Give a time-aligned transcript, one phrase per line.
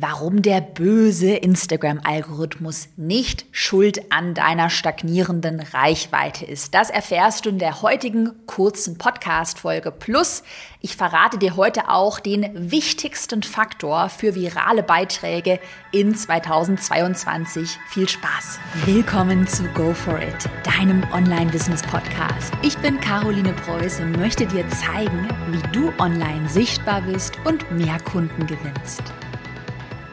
[0.00, 6.74] warum der böse Instagram-Algorithmus nicht schuld an deiner stagnierenden Reichweite ist.
[6.74, 9.90] Das erfährst du in der heutigen kurzen Podcast-Folge.
[9.90, 10.44] Plus,
[10.80, 15.58] ich verrate dir heute auch den wichtigsten Faktor für virale Beiträge
[15.90, 17.76] in 2022.
[17.88, 18.60] Viel Spaß!
[18.86, 22.52] Willkommen zu Go For It, deinem Online-Business-Podcast.
[22.62, 27.98] Ich bin Caroline Preuß und möchte dir zeigen, wie du online sichtbar bist und mehr
[28.04, 29.02] Kunden gewinnst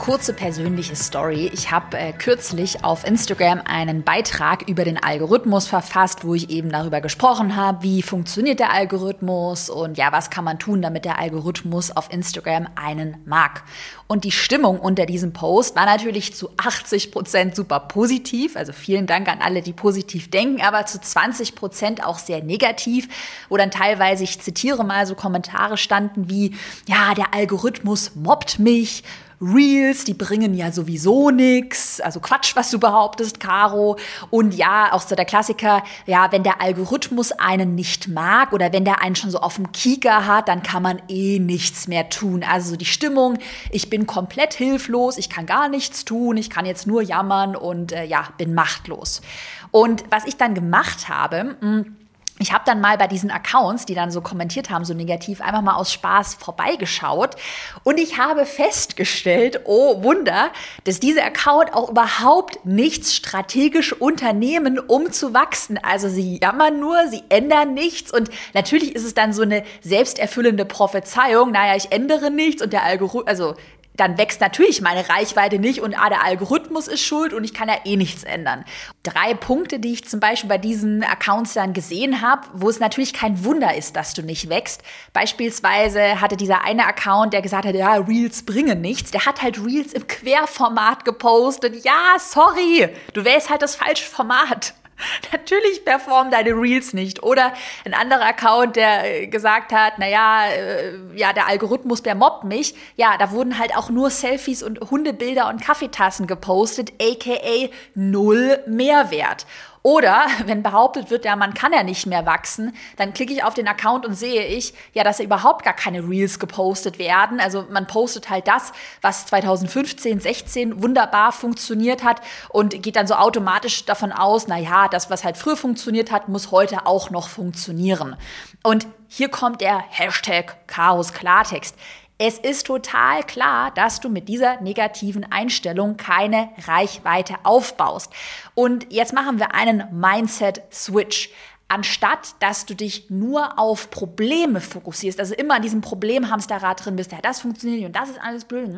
[0.00, 1.50] kurze persönliche Story.
[1.52, 6.70] Ich habe äh, kürzlich auf Instagram einen Beitrag über den Algorithmus verfasst, wo ich eben
[6.70, 11.18] darüber gesprochen habe, wie funktioniert der Algorithmus und ja, was kann man tun, damit der
[11.18, 13.62] Algorithmus auf Instagram einen mag.
[14.06, 18.56] Und die Stimmung unter diesem Post war natürlich zu 80 Prozent super positiv.
[18.56, 23.06] Also vielen Dank an alle, die positiv denken, aber zu 20 Prozent auch sehr negativ,
[23.50, 26.56] wo dann teilweise, ich zitiere mal, so Kommentare standen wie,
[26.88, 29.04] ja, der Algorithmus mobbt mich
[29.40, 33.96] Reels, die bringen ja sowieso nix, also Quatsch, was du behauptest, Caro.
[34.28, 38.84] Und ja, auch so der Klassiker, ja, wenn der Algorithmus einen nicht mag oder wenn
[38.84, 42.44] der einen schon so auf dem Kieker hat, dann kann man eh nichts mehr tun.
[42.44, 43.38] Also die Stimmung,
[43.70, 47.92] ich bin komplett hilflos, ich kann gar nichts tun, ich kann jetzt nur jammern und
[47.92, 49.22] äh, ja, bin machtlos.
[49.70, 51.96] Und was ich dann gemacht habe, mh, hm,
[52.40, 55.60] ich habe dann mal bei diesen Accounts, die dann so kommentiert haben, so negativ, einfach
[55.60, 57.36] mal aus Spaß vorbeigeschaut.
[57.84, 60.50] Und ich habe festgestellt, oh Wunder,
[60.84, 65.78] dass diese Account auch überhaupt nichts strategisch unternehmen, um zu wachsen.
[65.82, 68.10] Also sie jammern nur, sie ändern nichts.
[68.10, 72.84] Und natürlich ist es dann so eine selbsterfüllende Prophezeiung, naja, ich ändere nichts und der
[72.84, 73.54] Algorithmus, also
[74.00, 77.68] dann wächst natürlich meine Reichweite nicht und ah, der Algorithmus ist schuld und ich kann
[77.68, 78.64] ja eh nichts ändern.
[79.02, 83.12] Drei Punkte, die ich zum Beispiel bei diesen Accounts dann gesehen habe, wo es natürlich
[83.12, 84.82] kein Wunder ist, dass du nicht wächst.
[85.12, 89.62] Beispielsweise hatte dieser eine Account, der gesagt hat, ja, Reels bringen nichts, der hat halt
[89.62, 91.84] Reels im Querformat gepostet.
[91.84, 94.74] Ja, sorry, du wählst halt das falsche Format.
[95.50, 97.22] Natürlich performen deine Reels nicht.
[97.22, 97.52] Oder
[97.84, 102.74] ein anderer Account, der äh, gesagt hat, naja, äh, ja, der Algorithmus, der mobbt mich.
[102.96, 109.46] Ja, da wurden halt auch nur Selfies und Hundebilder und Kaffeetassen gepostet, aka null Mehrwert.
[109.82, 113.54] Oder wenn behauptet wird, ja, man kann ja nicht mehr wachsen, dann klicke ich auf
[113.54, 117.40] den Account und sehe ich, ja, dass überhaupt gar keine Reels gepostet werden.
[117.40, 123.14] Also man postet halt das, was 2015, 16 wunderbar funktioniert hat und geht dann so
[123.14, 127.28] automatisch davon aus, na ja, das, was halt früher funktioniert hat, muss heute auch noch
[127.28, 128.16] funktionieren.
[128.62, 131.76] Und hier kommt der Hashtag Chaos Klartext.
[132.22, 138.12] Es ist total klar, dass du mit dieser negativen Einstellung keine Reichweite aufbaust.
[138.54, 141.30] Und jetzt machen wir einen Mindset-Switch
[141.68, 147.12] anstatt dass du dich nur auf Probleme fokussierst, also immer an diesem Problemhamsterrad drin bist,
[147.12, 148.76] ja, das funktioniert nicht und das ist alles blöd.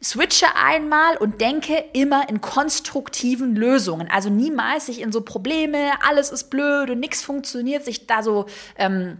[0.00, 4.08] Switche einmal und denke immer in konstruktiven Lösungen.
[4.08, 8.46] Also niemals sich in so Probleme, alles ist blöd und nichts funktioniert, sich da so
[8.76, 9.18] ähm,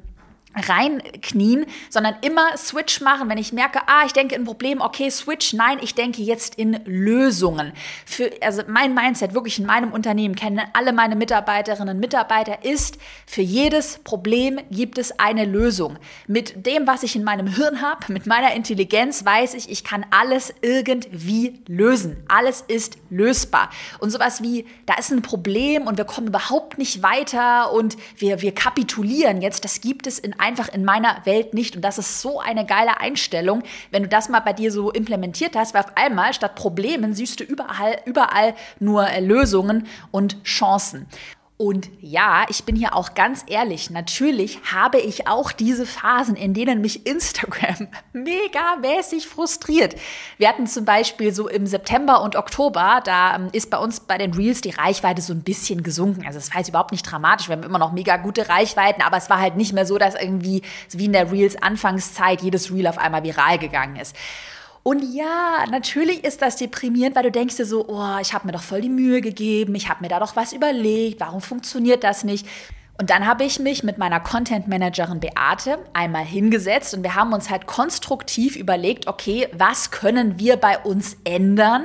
[0.54, 3.28] reinknien, sondern immer Switch machen.
[3.28, 6.80] Wenn ich merke, ah, ich denke in Problem, okay, Switch, nein, ich denke jetzt in
[6.84, 7.72] Lösungen.
[8.06, 12.98] Für, also mein Mindset wirklich in meinem Unternehmen kennen alle meine Mitarbeiterinnen und Mitarbeiter ist,
[13.26, 15.98] für jedes Problem gibt es eine Lösung.
[16.26, 20.06] Mit dem, was ich in meinem Hirn habe, mit meiner Intelligenz weiß ich, ich kann
[20.10, 22.24] alles irgendwie lösen.
[22.28, 23.70] Alles ist lösbar.
[23.98, 28.40] Und sowas wie, da ist ein Problem und wir kommen überhaupt nicht weiter und wir,
[28.40, 31.76] wir kapitulieren jetzt, das gibt es in einfach in meiner Welt nicht.
[31.76, 35.56] Und das ist so eine geile Einstellung, wenn du das mal bei dir so implementiert
[35.56, 41.06] hast, weil auf einmal statt Problemen siehst du überall, überall nur Lösungen und Chancen.
[41.60, 46.54] Und ja, ich bin hier auch ganz ehrlich, natürlich habe ich auch diese Phasen, in
[46.54, 49.96] denen mich Instagram mega mäßig frustriert.
[50.36, 54.18] Wir hatten zum Beispiel so im September und Oktober, da ähm, ist bei uns bei
[54.18, 56.24] den Reels die Reichweite so ein bisschen gesunken.
[56.24, 59.16] Also es war jetzt überhaupt nicht dramatisch, wir haben immer noch mega gute Reichweiten, aber
[59.16, 62.86] es war halt nicht mehr so, dass irgendwie, wie in der Reels Anfangszeit, jedes Reel
[62.86, 64.14] auf einmal viral gegangen ist.
[64.88, 68.54] Und ja, natürlich ist das deprimierend, weil du denkst dir so, oh, ich habe mir
[68.54, 72.24] doch voll die Mühe gegeben, ich habe mir da doch was überlegt, warum funktioniert das
[72.24, 72.46] nicht?
[72.98, 77.34] Und dann habe ich mich mit meiner Content Managerin Beate einmal hingesetzt und wir haben
[77.34, 81.84] uns halt konstruktiv überlegt, okay, was können wir bei uns ändern?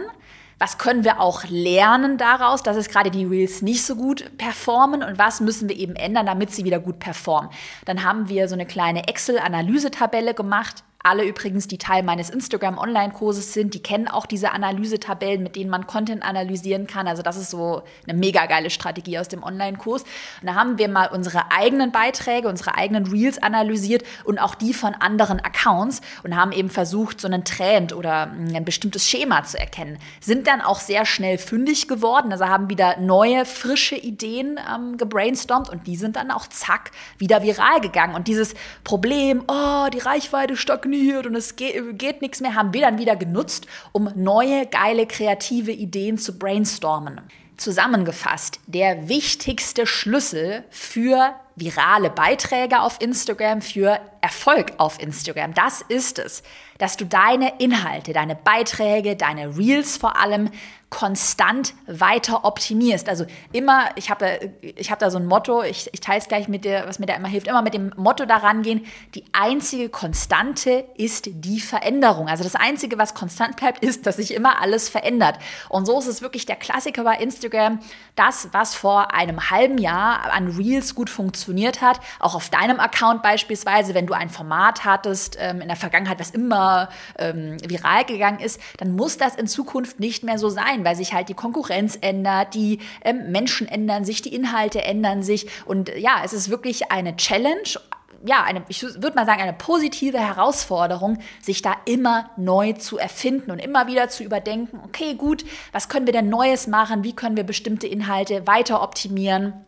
[0.57, 5.03] Was können wir auch lernen daraus, dass es gerade die Reels nicht so gut performen
[5.03, 7.49] und was müssen wir eben ändern, damit sie wieder gut performen?
[7.83, 13.73] Dann haben wir so eine kleine Excel-Analysetabelle gemacht, Alle übrigens, die Teil meines Instagram-Online-Kurses sind,
[13.73, 17.09] die kennen auch diese Analysetabellen, mit denen man Content analysieren kann.
[17.09, 20.03] Also das ist so eine mega geile Strategie aus dem Online-Kurs.
[20.03, 24.73] Und da haben wir mal unsere eigenen Beiträge, unsere eigenen Reels analysiert und auch die
[24.73, 29.59] von anderen Accounts und haben eben versucht, so einen Trend oder ein bestimmtes Schema zu
[29.59, 29.97] erkennen.
[30.21, 35.69] Sind dann auch sehr schnell fündig geworden, also haben wieder neue, frische Ideen ähm, gebrainstormt
[35.69, 38.15] und die sind dann auch zack wieder viral gegangen.
[38.15, 38.53] Und dieses
[38.85, 42.97] Problem, oh, die Reichweite stagniert, stagniert und es geht, geht nichts mehr, haben wir dann
[42.97, 47.21] wieder genutzt, um neue, geile, kreative Ideen zu brainstormen.
[47.57, 56.17] Zusammengefasst, der wichtigste Schlüssel für virale Beiträge auf Instagram, für Erfolg auf Instagram, das ist
[56.17, 56.41] es,
[56.79, 60.49] dass du deine Inhalte, deine Beiträge, deine Reels vor allem
[60.93, 63.09] konstant weiter optimierst.
[63.09, 66.47] Also immer, ich habe ich hab da so ein Motto, ich, ich teile es gleich
[66.47, 68.85] mit dir, was mir da immer hilft, immer mit dem Motto daran gehen,
[69.15, 72.27] die einzige Konstante ist die Veränderung.
[72.27, 75.39] Also das Einzige, was konstant bleibt, ist, dass sich immer alles verändert.
[75.67, 77.79] Und so ist es wirklich der Klassiker bei Instagram,
[78.15, 83.23] das, was vor einem halben Jahr an Reels gut funktioniert hat, auch auf deinem Account
[83.23, 88.39] beispielsweise, wenn du ein Format hattest ähm, in der Vergangenheit, was immer ähm, viral gegangen
[88.39, 91.97] ist, dann muss das in Zukunft nicht mehr so sein weil sich halt die Konkurrenz
[92.01, 95.47] ändert, die ähm, Menschen ändern sich, die Inhalte ändern sich.
[95.65, 97.79] Und ja, es ist wirklich eine Challenge,
[98.25, 103.51] ja, eine, ich würde mal sagen, eine positive Herausforderung, sich da immer neu zu erfinden
[103.51, 107.03] und immer wieder zu überdenken, okay, gut, was können wir denn Neues machen?
[107.03, 109.65] Wie können wir bestimmte Inhalte weiter optimieren?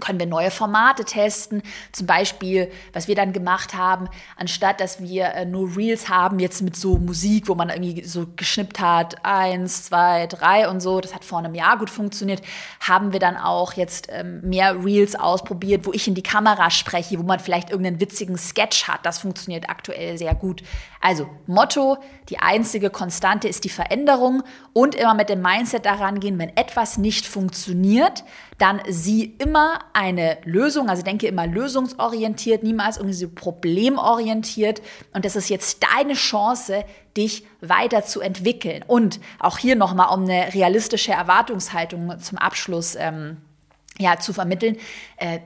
[0.00, 1.62] Können wir neue Formate testen.
[1.92, 6.62] Zum Beispiel, was wir dann gemacht haben, anstatt dass wir äh, nur Reels haben, jetzt
[6.62, 11.14] mit so Musik, wo man irgendwie so geschnippt hat, eins, zwei, drei und so, das
[11.14, 12.42] hat vor einem Jahr gut funktioniert,
[12.80, 17.18] haben wir dann auch jetzt ähm, mehr Reels ausprobiert, wo ich in die Kamera spreche,
[17.18, 19.04] wo man vielleicht irgendeinen witzigen Sketch hat.
[19.04, 20.62] Das funktioniert aktuell sehr gut.
[21.00, 21.98] Also Motto,
[22.28, 24.42] die einzige Konstante ist die Veränderung
[24.72, 28.24] und immer mit dem Mindset daran gehen, wenn etwas nicht funktioniert,
[28.58, 34.82] dann sieh immer eine Lösung, also denke immer lösungsorientiert, niemals irgendwie so problemorientiert.
[35.12, 36.84] Und das ist jetzt deine Chance,
[37.16, 38.84] dich weiterzuentwickeln.
[38.86, 42.96] Und auch hier nochmal um eine realistische Erwartungshaltung zum Abschluss.
[42.96, 43.38] Ähm,
[43.98, 44.76] ja, zu vermitteln,
[45.16, 45.40] äh,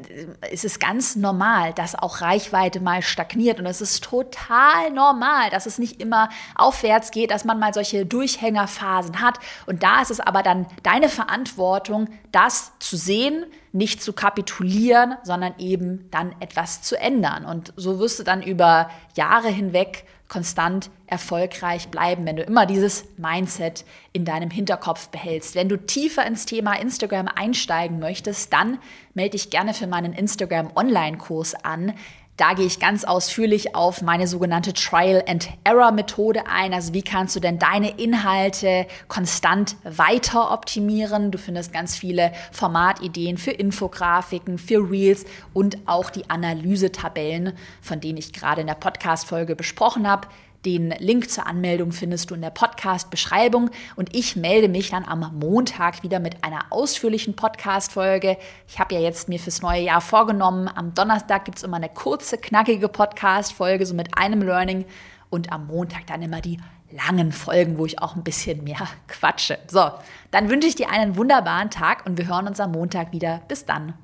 [0.51, 3.59] ist es ganz normal, dass auch Reichweite mal stagniert.
[3.59, 8.07] Und es ist total normal, dass es nicht immer aufwärts geht, dass man mal solche
[8.07, 9.41] Durchhängerphasen hat.
[9.67, 15.55] Und da ist es aber dann deine Verantwortung, das zu sehen, nicht zu kapitulieren, sondern
[15.59, 17.45] eben dann etwas zu ändern.
[17.45, 23.05] Und so wirst du dann über Jahre hinweg konstant erfolgreich bleiben, wenn du immer dieses
[23.17, 25.55] Mindset in deinem Hinterkopf behältst.
[25.55, 28.79] Wenn du tiefer ins Thema Instagram einsteigen möchtest, dann
[29.13, 31.93] melde dich gerne für meinen Instagram Online-Kurs an.
[32.37, 36.75] Da gehe ich ganz ausführlich auf meine sogenannte Trial and Error Methode ein.
[36.75, 41.31] Also wie kannst du denn deine Inhalte konstant weiter optimieren?
[41.31, 48.19] Du findest ganz viele Formatideen für Infografiken, für Reels und auch die Analysetabellen, von denen
[48.19, 50.27] ich gerade in der Podcast-Folge besprochen habe.
[50.65, 55.39] Den Link zur Anmeldung findest du in der Podcast-Beschreibung und ich melde mich dann am
[55.39, 58.39] Montag wieder mit einer ausführlichen Podcast-Folge.
[58.67, 61.91] Ich habe ja jetzt mir fürs neue Jahr vorgenommen, am Donnerstag gibt es immer eine
[61.91, 64.87] kurze, knackige Podcast-Folge, so mit einem Learning
[65.29, 66.59] und am Montag dann immer die
[66.91, 69.59] langen Folgen, wo ich auch ein bisschen mehr quatsche.
[69.67, 69.91] So,
[70.31, 73.43] dann wünsche ich dir einen wunderbaren Tag und wir hören uns am Montag wieder.
[73.49, 73.95] Bis dann.